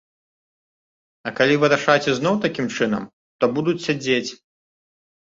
А 1.27 1.33
калі 1.39 1.55
вырашаць 1.63 2.09
ізноў 2.13 2.35
такім 2.45 2.67
чынам, 2.77 3.03
то 3.43 3.51
будуць 3.59 3.77
сядзець. 3.85 4.31